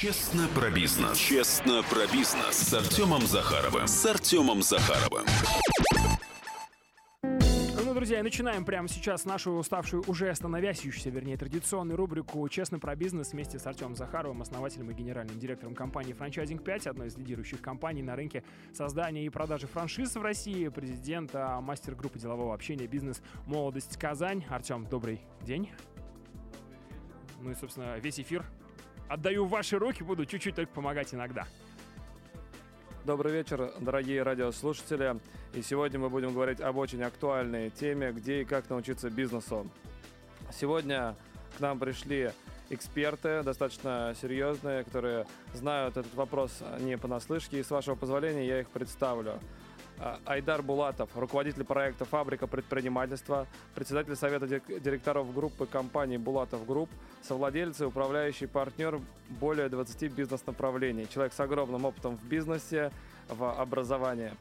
[0.00, 1.18] Честно про бизнес.
[1.18, 3.86] Честно про бизнес с Артемом Захаровым.
[3.86, 5.26] С Артемом Захаровым.
[7.22, 12.96] Ну, друзья, и начинаем прямо сейчас нашу уставшую, уже остановящуюся, вернее, традиционную рубрику «Честно про
[12.96, 17.60] бизнес» вместе с Артемом Захаровым, основателем и генеральным директором компании «Франчайзинг 5», одной из лидирующих
[17.60, 18.42] компаний на рынке
[18.72, 24.46] создания и продажи франшиз в России, президента мастер-группы делового общения «Бизнес Молодость Казань».
[24.48, 25.68] Артем, добрый день.
[27.42, 28.46] Ну и, собственно, весь эфир
[29.10, 31.46] отдаю в ваши руки, буду чуть-чуть только помогать иногда.
[33.04, 35.18] Добрый вечер, дорогие радиослушатели.
[35.52, 39.66] И сегодня мы будем говорить об очень актуальной теме, где и как научиться бизнесу.
[40.52, 41.16] Сегодня
[41.56, 42.30] к нам пришли
[42.68, 47.58] эксперты, достаточно серьезные, которые знают этот вопрос не понаслышке.
[47.58, 49.40] И с вашего позволения я их представлю.
[50.02, 56.88] А, Айдар Булатов, руководитель проекта «Фабрика предпринимательства», председатель совета директоров группы компании «Булатов Групп»,
[57.22, 62.90] совладелец и управляющий партнер более 20 бизнес-направлений, человек с огромным опытом в бизнесе,
[63.28, 64.32] в образовании.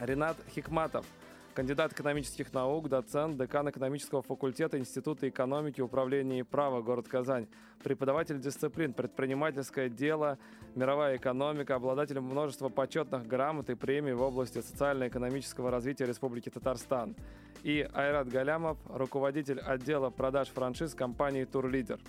[0.00, 1.06] Ренат Хикматов–
[1.54, 7.46] кандидат экономических наук, доцент, декан экономического факультета Института экономики, управления и права, город Казань,
[7.82, 10.38] преподаватель дисциплин «Предпринимательское дело»,
[10.74, 17.14] «Мировая экономика», обладатель множества почетных грамот и премий в области социально-экономического развития Республики Татарстан.
[17.62, 22.00] И Айрат Галямов, руководитель отдела продаж франшиз компании «Турлидер».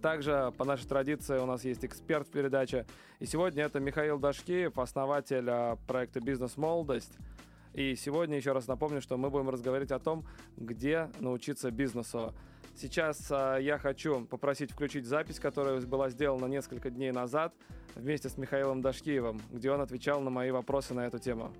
[0.00, 2.86] Также, по нашей традиции, у нас есть эксперт в передаче.
[3.20, 7.12] И сегодня это Михаил Дашкиев, основатель а, проекта «Бизнес-молодость»,
[7.74, 12.34] и сегодня еще раз напомню, что мы будем разговаривать о том, где научиться бизнесу.
[12.76, 17.54] Сейчас э, я хочу попросить включить запись, которая была сделана несколько дней назад
[17.94, 21.52] вместе с Михаилом Дашкиевым, где он отвечал на мои вопросы на эту тему.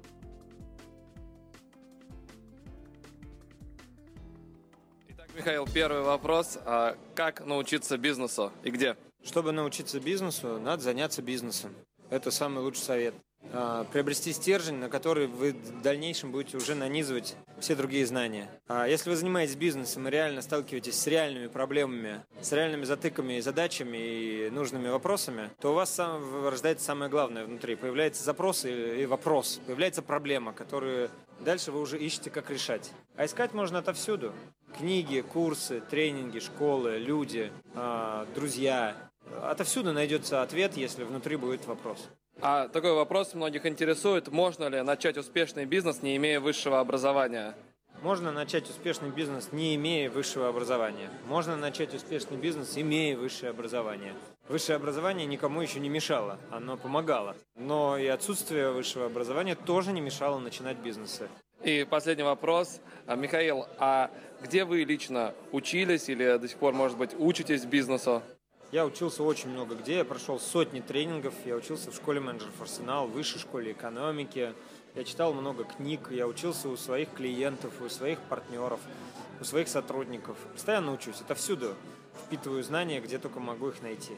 [5.09, 6.59] Итак, Михаил, первый вопрос.
[6.65, 8.97] А как научиться бизнесу и где?
[9.23, 11.75] Чтобы научиться бизнесу, надо заняться бизнесом.
[12.11, 13.15] Это самый лучший совет.
[13.53, 18.49] А, приобрести стержень, на который вы в дальнейшем будете уже нанизывать все другие знания.
[18.67, 23.41] А если вы занимаетесь бизнесом и реально сталкиваетесь с реальными проблемами, с реальными затыками и
[23.41, 27.77] задачами и нужными вопросами, то у вас сам, рождается самое главное внутри.
[27.77, 31.11] Появляется запрос и, и вопрос, появляется проблема, которую
[31.41, 32.91] дальше вы уже ищете, как решать.
[33.17, 34.33] А искать можно отовсюду.
[34.79, 38.97] Книги, курсы, тренинги, школы, люди, а, друзья.
[39.43, 42.09] Отовсюду найдется ответ, если внутри будет вопрос.
[42.41, 44.29] А такой вопрос многих интересует.
[44.29, 47.55] Можно ли начать успешный бизнес, не имея высшего образования?
[48.03, 51.09] Можно начать успешный бизнес, не имея высшего образования.
[51.29, 54.15] Можно начать успешный бизнес, имея высшее образование.
[54.49, 57.37] Высшее образование никому еще не мешало, оно помогало.
[57.55, 61.29] Но и отсутствие высшего образования тоже не мешало начинать бизнеы.
[61.63, 62.81] И последний вопрос.
[63.07, 64.11] А, Михаил, а
[64.43, 68.21] где вы лично учились или до сих пор, может быть, учитесь бизнесу?
[68.73, 73.07] Я учился очень много где, я прошел сотни тренингов, я учился в школе менеджеров Арсенал,
[73.07, 74.55] в высшей школе экономики,
[74.95, 78.81] я читал много книг, я учился у своих клиентов, у своих партнеров,
[79.43, 80.39] у своих сотрудников.
[80.55, 81.75] Постоянно учусь, это всюду
[82.25, 84.15] впитываю знания, где только могу их найти.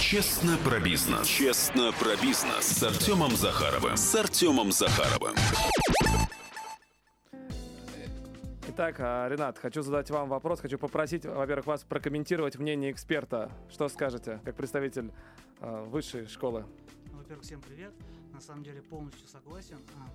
[0.00, 1.24] Честно про бизнес.
[1.24, 3.96] Честно про бизнес с Артемом Захаровым.
[3.96, 5.36] С Артемом Захаровым.
[8.68, 10.60] Итак, а, Ренат, хочу задать вам вопрос.
[10.60, 13.52] Хочу попросить, во-первых, вас прокомментировать мнение эксперта.
[13.70, 15.12] Что скажете, как представитель
[15.60, 16.66] э, высшей школы?
[17.12, 17.92] Ну, во-первых, всем привет.
[18.32, 20.10] На самом деле полностью согласен, а,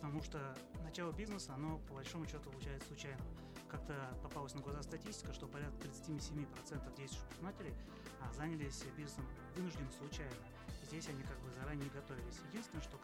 [0.00, 0.38] потому что
[0.82, 3.20] начало бизнеса, оно по большому счету получается случайно.
[3.68, 6.46] Как-то попалась на глаза статистика, что порядка 37%
[6.96, 7.74] действующих предпринимателей
[8.22, 10.32] а, занялись бизнесом вынужденно случайно.
[10.84, 12.40] Здесь они как бы заранее готовились.
[12.50, 12.96] Единственное, что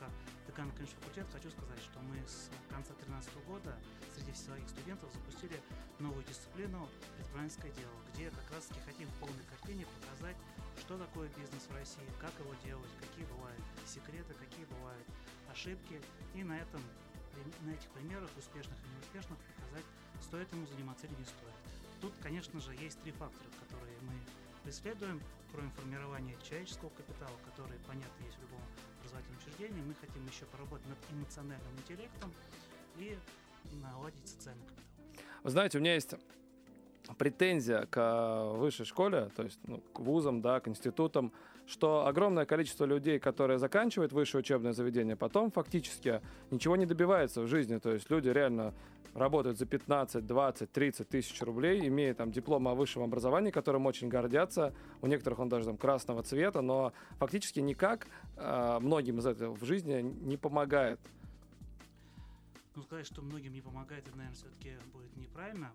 [0.61, 3.73] декан экономического факультета хочу сказать, что мы с конца 2013 года
[4.15, 5.57] среди своих студентов запустили
[5.99, 10.37] новую дисциплину предпринимательское дело, где как раз таки хотим в полной картине показать,
[10.81, 15.07] что такое бизнес в России, как его делать, какие бывают секреты, какие бывают
[15.51, 16.01] ошибки.
[16.35, 16.83] И на этом
[17.65, 19.87] на этих примерах, успешных и неуспешных, показать,
[20.21, 21.57] стоит ему заниматься или не стоит.
[22.03, 24.13] Тут, конечно же, есть три фактора, которые мы
[24.65, 25.23] преследуем,
[25.53, 28.61] кроме формирования человеческого капитала, который, понятно, есть в любом
[29.01, 32.33] образовательном учреждении, мы хотим еще поработать над эмоциональным интеллектом
[32.99, 33.17] и
[33.83, 34.85] наладить социальный капитал.
[35.43, 36.15] Вы знаете, у меня есть
[37.19, 41.33] претензия к высшей школе, то есть ну, к вузам, да, к институтам,
[41.67, 46.21] что огромное количество людей, которые заканчивают высшее учебное заведение, потом фактически
[46.51, 47.79] ничего не добивается в жизни.
[47.79, 48.75] То есть люди реально
[49.15, 54.09] работают за 15, 20, 30 тысяч рублей, имея там диплом о высшем образовании, которым очень
[54.09, 54.73] гордятся.
[55.03, 59.65] У некоторых он даже там красного цвета, но фактически никак э, многим из этого в
[59.65, 61.01] жизни не помогает.
[62.75, 65.73] Ну, сказать, что многим не помогает, это, наверное, все-таки будет неправильно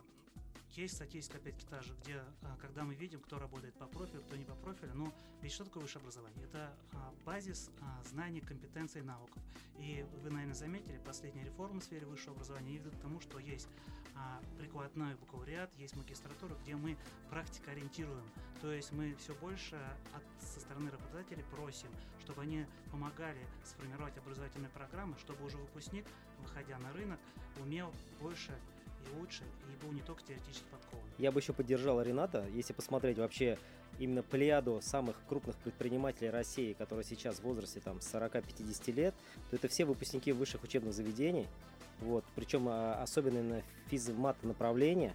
[0.78, 4.36] есть статистика, опять-таки, та же, где, а, когда мы видим, кто работает по профилю, кто
[4.36, 6.46] не по профилю, но ведь что такое высшее образование?
[6.46, 9.42] Это а, базис а, знаний, компетенций, навыков.
[9.80, 13.68] И вы, наверное, заметили, последняя реформа в сфере высшего образования ведут к тому, что есть
[14.58, 16.98] прикладной бакалавриат, есть магистратура, где мы
[17.30, 18.24] практика ориентируем.
[18.62, 19.76] То есть мы все больше
[20.14, 21.90] от, со стороны работодателей просим,
[22.22, 26.06] чтобы они помогали сформировать образовательные программы, чтобы уже выпускник,
[26.40, 27.20] выходя на рынок,
[27.62, 28.58] умел больше
[29.06, 31.06] и лучше, и был не только теоретически подкован.
[31.18, 33.58] Я бы еще поддержал Рената, если посмотреть вообще
[34.00, 39.16] именно плеяду самых крупных предпринимателей России, которые сейчас в возрасте там 40-50 лет,
[39.50, 41.48] то это все выпускники высших учебных заведений,
[42.02, 45.14] вот, причем а, особенно на физмат направления,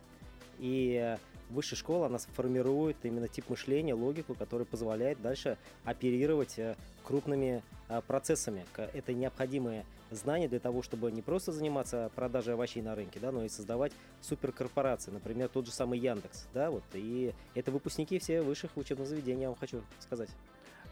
[0.58, 1.16] и
[1.50, 8.00] высшая школа, она формирует именно тип мышления, логику, который позволяет дальше оперировать э, крупными а,
[8.00, 8.64] процессами.
[8.76, 13.44] Это необходимые знания для того, чтобы не просто заниматься продажей овощей на рынке, да, но
[13.44, 18.76] и создавать суперкорпорации, например, тот же самый Яндекс, да, вот, и это выпускники все высших
[18.76, 20.30] учебных заведений, я вам хочу сказать.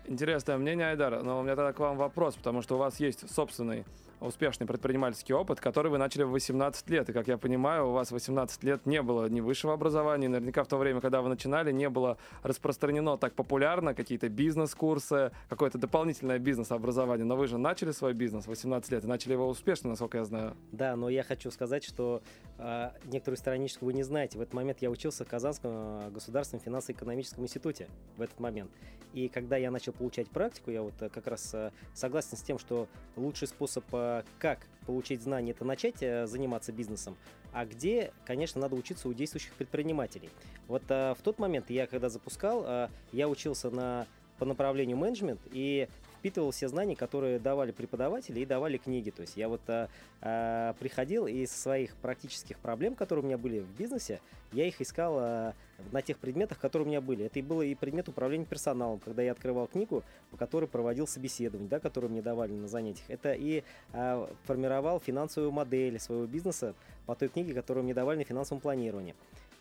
[0.06, 3.30] Интересное мнение, Айдар, но у меня тогда к вам вопрос, потому что у вас есть
[3.30, 3.84] собственный
[4.20, 7.08] успешный предпринимательский опыт, который вы начали в 18 лет.
[7.08, 10.68] И, как я понимаю, у вас 18 лет не было ни высшего образования, наверняка в
[10.68, 17.24] то время, когда вы начинали, не было распространено так популярно какие-то бизнес-курсы, какое-то дополнительное бизнес-образование.
[17.24, 20.24] Но вы же начали свой бизнес в 18 лет и начали его успешно, насколько я
[20.24, 20.56] знаю.
[20.72, 22.22] Да, но я хочу сказать, что
[22.58, 24.38] э, некоторую страничку вы не знаете.
[24.38, 28.70] В этот момент я учился в Казанском а, государственном финансово-экономическом институте в этот момент.
[29.14, 31.54] И когда я начал получать практику, я вот э, как раз
[31.94, 34.07] согласен с тем, что лучший способ э,
[34.38, 37.16] как получить знания, это начать заниматься бизнесом,
[37.52, 40.30] а где, конечно, надо учиться у действующих предпринимателей.
[40.66, 44.06] Вот в тот момент я, когда запускал, я учился на
[44.38, 45.88] по направлению менеджмент, и
[46.18, 49.10] впитывал все знания, которые давали преподаватели и давали книги.
[49.10, 49.88] То есть я вот а,
[50.20, 54.20] а, приходил и из своих практических проблем, которые у меня были в бизнесе,
[54.52, 55.54] я их искал а,
[55.92, 57.24] на тех предметах, которые у меня были.
[57.24, 61.68] Это и было и предмет управления персоналом, когда я открывал книгу, по которой проводил собеседование,
[61.68, 63.08] да, которые мне давали на занятиях.
[63.08, 63.62] Это и
[63.92, 66.74] а, формировал финансовую модель своего бизнеса
[67.06, 69.14] по той книге, которую мне давали на финансовом планировании.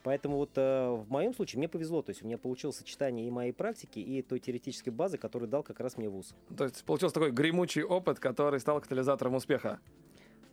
[0.07, 3.29] Поэтому вот э, в моем случае мне повезло, то есть у меня получилось сочетание и
[3.29, 6.33] моей практики, и той теоретической базы, которую дал как раз мне вуз.
[6.55, 9.81] То есть получился такой гремучий опыт, который стал катализатором успеха.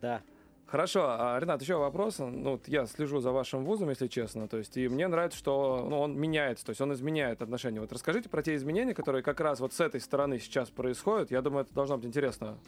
[0.01, 0.23] Да.
[0.67, 2.19] Хорошо, а, Ренат, еще вопрос.
[2.19, 5.87] Ну, вот я слежу за вашим вузом, если честно, то есть, и мне нравится, что
[5.89, 7.79] ну, он меняется, то есть он изменяет отношения.
[7.79, 11.31] Вот расскажите про те изменения, которые как раз вот с этой стороны сейчас происходят.
[11.31, 12.59] Я думаю, это должно быть интересно.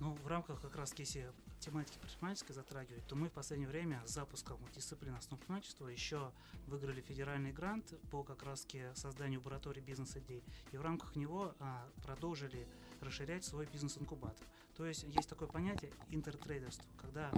[0.00, 1.30] Ну, в рамках как раз если
[1.60, 6.32] тематики предпринимательской затрагивать, то мы в последнее время с запуском дисциплины основ предпринимательства еще
[6.66, 10.42] выиграли федеральный грант по как раз созданию лаборатории бизнес-идей.
[10.72, 12.66] И в рамках него а, продолжили
[13.02, 14.46] расширять свой бизнес-инкубатор.
[14.74, 17.30] То есть есть такое понятие интертрейдерство, когда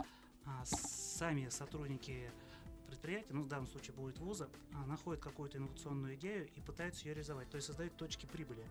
[0.45, 2.31] а, сами сотрудники
[2.87, 7.15] предприятия, ну в данном случае будет вуза, а, находят какую-то инновационную идею и пытаются ее
[7.15, 8.65] реализовать, то есть создают точки прибыли.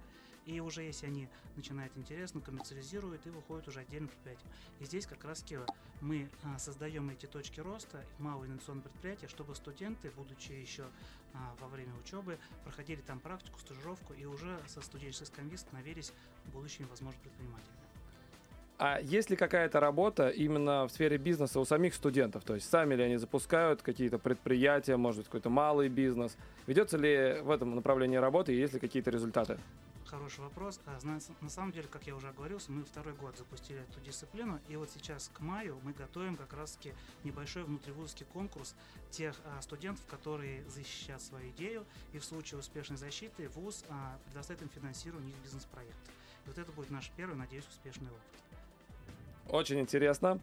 [0.46, 4.50] И уже если они начинают интересно, коммерциализируют и выходят уже отдельным предприятием.
[4.80, 5.46] И здесь как раз
[6.02, 10.84] мы а, создаем эти точки роста, малые инновационные предприятия, чтобы студенты, будучи еще
[11.34, 16.12] а, во время учебы, проходили там практику, стажировку и уже со студенческой скамьи становились
[16.54, 17.78] будущими, возможно, предпринимателями.
[18.84, 22.44] А есть ли какая-то работа именно в сфере бизнеса у самих студентов?
[22.44, 26.36] То есть сами ли они запускают какие-то предприятия, может быть, какой-то малый бизнес?
[26.66, 29.60] Ведется ли в этом направлении работы и есть ли какие-то результаты?
[30.12, 30.78] Хороший вопрос.
[30.86, 31.00] А,
[31.40, 34.90] на самом деле, как я уже оговорился, мы второй год запустили эту дисциплину, и вот
[34.90, 38.76] сейчас к маю мы готовим как раз-таки небольшой внутривузский конкурс
[39.10, 44.64] тех а, студентов, которые защищают свою идею, и в случае успешной защиты ВУЗ а, предоставит
[44.64, 46.12] им финансирование их бизнес-проекта.
[46.46, 49.50] И вот это будет наш первый, надеюсь, успешный опыт.
[49.50, 50.42] Очень интересно.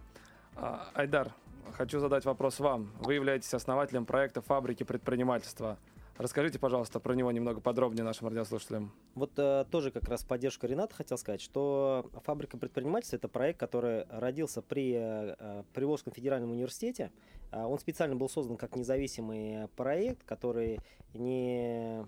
[0.94, 1.34] Айдар,
[1.76, 2.90] хочу задать вопрос вам.
[3.00, 5.76] Вы являетесь основателем проекта «Фабрики предпринимательства».
[6.18, 8.92] Расскажите, пожалуйста, про него немного подробнее нашим радиослушателям.
[9.14, 14.04] Вот э, тоже как раз поддержку Рената хотел сказать, что «Фабрика предпринимательства»— это проект, который
[14.10, 17.12] родился при э, Приволжском федеральном университете.
[17.52, 20.80] Э, он специально был создан как независимый проект, который
[21.14, 22.04] не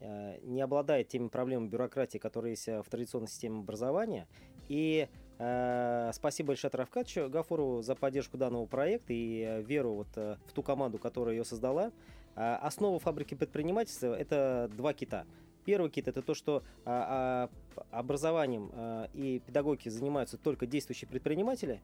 [0.00, 4.28] э, не обладает теми проблемами бюрократии, которые есть в традиционной системе образования.
[4.68, 10.36] И э, спасибо большое Рафкатовичу Гафурову за поддержку данного проекта и э, веру вот, э,
[10.46, 11.92] в ту команду, которая ее создала.
[12.36, 15.24] А, основа фабрики предпринимательства– это два кита.
[15.64, 18.70] Первый кит– это то, что а, а, образованием
[19.14, 21.80] и педагогикой занимаются только действующие предприниматели,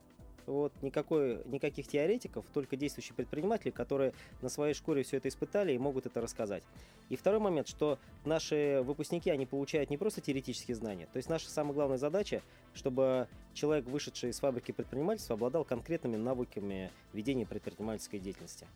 [0.47, 5.77] вот, никакой, никаких теоретиков, только действующие предприниматели, которые на своей шкуре все это испытали и
[5.77, 6.63] могут это рассказать.
[7.09, 11.07] И второй момент, что наши выпускники, они получают не просто теоретические знания.
[11.11, 12.41] То есть наша самая главная задача,
[12.73, 18.67] чтобы человек, вышедший из фабрики предпринимательства, обладал конкретными навыками ведения предпринимательской деятельности.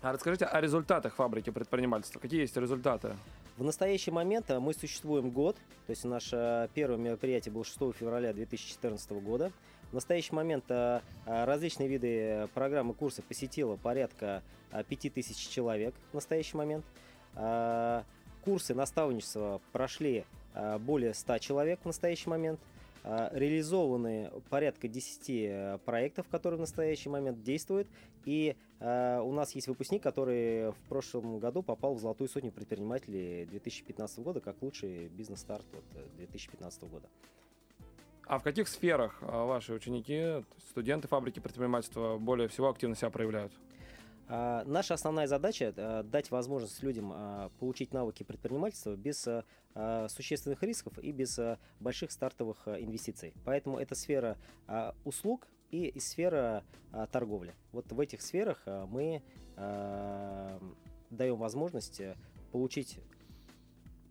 [0.00, 2.20] А расскажите о результатах фабрики предпринимательства.
[2.20, 3.16] Какие есть результаты?
[3.56, 9.10] В настоящий момент мы существуем год, то есть наше первое мероприятие было 6 февраля 2014
[9.22, 9.50] года.
[9.90, 10.64] В настоящий момент
[11.26, 14.44] различные виды программы курса посетило порядка
[14.88, 16.84] 5000 человек в настоящий момент.
[18.44, 20.24] Курсы наставничества прошли
[20.80, 22.60] более 100 человек в настоящий момент–
[23.04, 27.88] реализованы порядка 10 э, проектов, которые в настоящий момент действуют.
[28.24, 33.46] И э, у нас есть выпускник, который в прошлом году попал в золотую сотню предпринимателей
[33.46, 35.84] 2015 года как лучший бизнес-старт вот,
[36.16, 37.08] 2015 года.
[38.26, 43.52] А в каких сферах ваши ученики, студенты фабрики предпринимательства более всего активно себя проявляют?
[44.30, 49.67] А, наша основная задача э, дать возможность людям а, получить навыки предпринимательства без э, а,
[50.08, 53.32] существенных рисков и без э, больших стартовых инвестиций.
[53.44, 54.36] Поэтому это сфера
[55.04, 56.64] услуг и сфера
[57.12, 57.54] торговли.
[57.72, 59.22] Вот в этих сферах мы
[61.10, 62.00] даем возможность
[62.52, 62.98] получить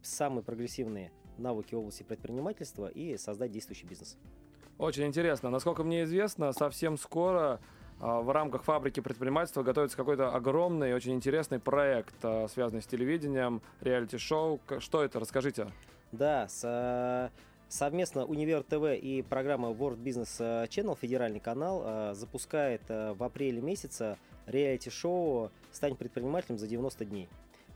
[0.01, 4.17] самые прогрессивные навыки в области предпринимательства и создать действующий бизнес.
[4.77, 5.49] Очень интересно.
[5.49, 7.59] Насколько мне известно, совсем скоро
[7.99, 14.59] в рамках фабрики предпринимательства готовится какой-то огромный, очень интересный проект, а, связанный с телевидением, реалити-шоу.
[14.79, 15.19] Что это?
[15.19, 15.71] Расскажите.
[16.11, 17.31] Да, с,
[17.67, 25.51] совместно Универ ТВ и программа World Business Channel, федеральный канал, запускает в апреле месяца реалити-шоу
[25.71, 27.27] «Стань предпринимателем за 90 дней».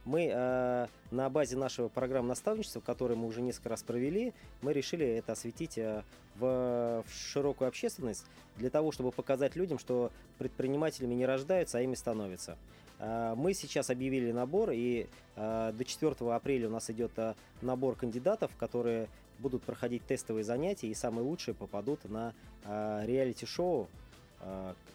[0.03, 5.05] Мы э, на базе нашего программы наставничества, которое мы уже несколько раз провели, мы решили
[5.05, 6.03] это осветить э,
[6.35, 8.25] в, в широкую общественность
[8.57, 12.57] для того, чтобы показать людям, что предпринимателями не рождаются, а ими становятся.
[12.97, 17.95] Э, мы сейчас объявили набор, и э, до 4 апреля у нас идет э, набор
[17.95, 22.33] кандидатов, которые будут проходить тестовые занятия, и самые лучшие попадут на
[22.65, 23.87] э, реалити-шоу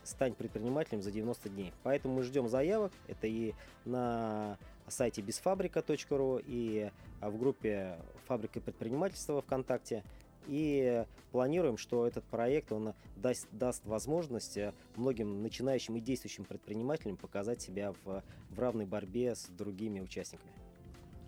[0.04, 1.72] «Стань предпринимателем за 90 дней».
[1.82, 2.92] Поэтому мы ждем заявок.
[3.08, 10.04] Это и на сайте безфабрика.ру и а, в группе «Фабрика предпринимательства» ВКонтакте.
[10.46, 17.16] И планируем, что этот проект он даст, даст возможность э, многим начинающим и действующим предпринимателям
[17.16, 20.52] показать себя в, в равной борьбе с другими участниками.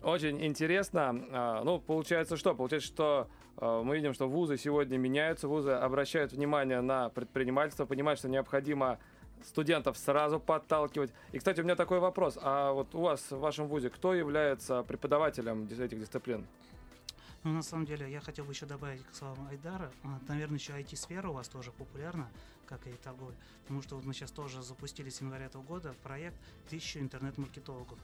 [0.02, 1.26] Очень интересно.
[1.32, 2.54] А, ну, получается что?
[2.54, 3.28] Получается, что а,
[3.60, 8.98] мы видим, что вузы сегодня меняются, вузы обращают внимание на предпринимательство, понимают, что необходимо
[9.44, 11.12] студентов сразу подталкивать.
[11.32, 12.38] И, кстати, у меня такой вопрос.
[12.40, 16.46] А вот у вас в вашем вузе кто является преподавателем этих дисциплин?
[17.44, 19.92] Ну, на самом деле, я хотел бы еще добавить к словам Айдара.
[20.02, 22.28] А, наверное, еще IT-сфера у вас тоже популярна,
[22.66, 23.36] как и торговля.
[23.62, 26.36] Потому что вот мы сейчас тоже запустили с января этого года проект
[26.68, 27.98] «Тысячу интернет-маркетологов».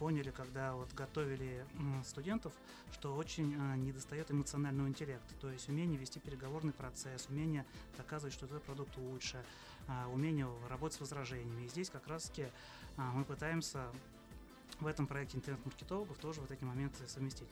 [0.00, 1.62] Поняли, когда вот готовили
[2.06, 2.54] студентов,
[2.90, 5.34] что очень а, недостает эмоционального интеллекта.
[5.42, 7.66] То есть умение вести переговорный процесс, умение
[7.98, 9.44] доказывать, что этот продукт лучше,
[9.88, 11.66] а, умение работать с возражениями.
[11.66, 12.46] И здесь как раз-таки
[12.96, 13.92] а, мы пытаемся
[14.80, 17.48] в этом проекте интернет-маркетологов тоже вот эти моменты совместить.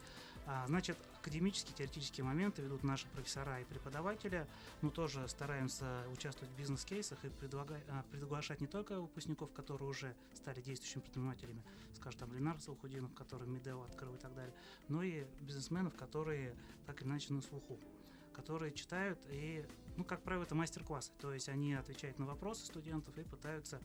[0.50, 4.47] А, значит, академические, теоретические моменты ведут наши профессора и преподаватели.
[4.81, 11.02] Мы тоже стараемся участвовать в бизнес-кейсах и приглашать не только выпускников, которые уже стали действующими
[11.02, 11.62] предпринимателями,
[11.95, 14.55] скажем, там Ленар Салхудинов, который Медео открыл и так далее,
[14.88, 16.55] но и бизнесменов, которые
[16.87, 17.78] так или иначе на слуху
[18.33, 19.64] которые читают и,
[19.97, 21.11] ну, как правило, это мастер-классы.
[21.21, 23.81] То есть они отвечают на вопросы студентов и пытаются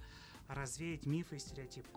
[0.47, 1.89] развеять мифы и стереотипы.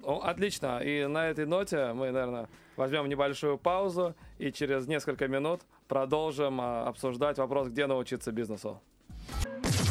[0.00, 0.80] Ну, отлично.
[0.80, 6.86] И на этой ноте мы, наверное, возьмем небольшую паузу и через несколько минут продолжим а,
[6.86, 8.80] обсуждать вопрос, где научиться бизнесу.